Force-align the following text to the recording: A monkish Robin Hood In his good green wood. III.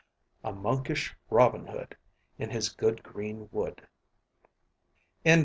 A 0.43 0.51
monkish 0.51 1.13
Robin 1.29 1.67
Hood 1.67 1.95
In 2.39 2.49
his 2.49 2.69
good 2.69 3.03
green 3.03 3.49
wood. 3.51 3.85
III. 5.23 5.39